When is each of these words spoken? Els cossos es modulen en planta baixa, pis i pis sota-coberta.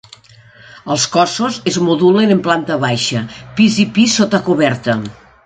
Els 0.95 1.03
cossos 1.15 1.59
es 1.71 1.77
modulen 1.89 2.33
en 2.37 2.41
planta 2.49 2.79
baixa, 2.85 3.23
pis 3.61 3.79
i 3.85 3.87
pis 3.99 4.19
sota-coberta. 4.23 4.99